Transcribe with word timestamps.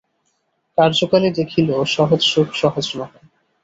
কার্যকালে 0.77 1.29
দেখিল, 1.31 1.69
সহজ 1.95 2.21
সুখ 2.23 2.47
সহজ 2.53 2.85
নহে। 2.97 3.19